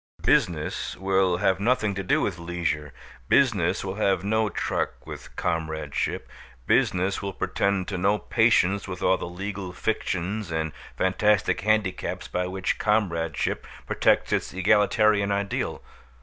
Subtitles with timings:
[0.23, 2.91] Business will have nothing to do with leisure;
[3.29, 6.27] business will have no truck with comradeship;
[6.65, 12.47] business will pretend to no patience with all the legal fictions and fantastic handicaps by
[12.47, 15.83] which comradeship protects its egalitarian ideal.